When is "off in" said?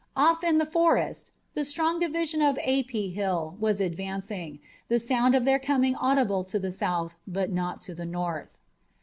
0.15-0.57